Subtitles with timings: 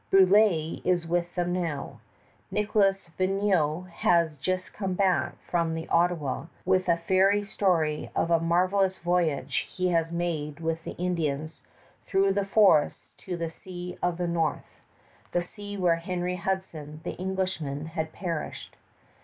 [0.11, 1.99] Brulé is with them now.
[2.49, 8.39] Nicholas Vignau has just come back from the Ottawa with a fairy story of a
[8.39, 11.61] marvelous voyage he has made with the Indians
[12.07, 14.81] through the forests to the Sea of the North
[15.33, 18.77] the sea where Henry Hudson, the Englishman, had perished.